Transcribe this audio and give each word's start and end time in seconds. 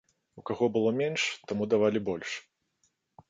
У 0.39 0.43
каго 0.49 0.69
было 0.77 0.93
менш, 1.01 1.25
таму 1.51 1.67
давалі 1.73 1.99
больш. 2.09 2.31